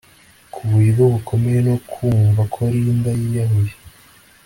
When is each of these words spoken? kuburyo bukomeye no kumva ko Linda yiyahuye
kuburyo 0.53 1.03
bukomeye 1.13 1.59
no 1.67 1.75
kumva 1.89 2.41
ko 2.53 2.61
Linda 2.79 3.11
yiyahuye 3.19 3.73